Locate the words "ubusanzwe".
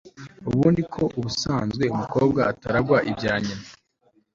1.17-1.83